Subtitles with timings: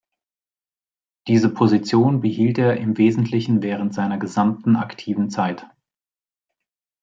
[1.27, 5.67] Diese Position behielt er im Wesentlichen während seiner gesamten aktiven Zeit.